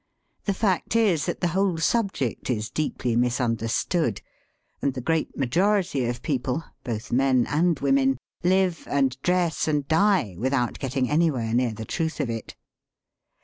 The 0.45 0.55
fact 0.55 0.95
is 0.95 1.27
that 1.27 1.41
the 1.41 1.49
whole 1.53 1.77
subject 1.77 2.49
is 2.49 2.71
deeply 2.71 3.15
misunder 3.15 3.69
stood, 3.69 4.23
and 4.81 4.95
the 4.95 4.99
great 4.99 5.37
majority 5.37 6.05
of 6.05 6.23
people, 6.23 6.63
both 6.83 7.11
men 7.11 7.45
and 7.45 7.79
women, 7.79 8.17
live 8.43 8.87
and 8.89 9.15
dress 9.21 9.67
and 9.67 9.87
die 9.87 10.33
without 10.39 10.79
getting 10.79 11.07
anywhere 11.07 11.53
near 11.53 11.73
the 11.73 11.85
truth 11.85 12.19
of 12.19 12.31
it. 12.31 12.55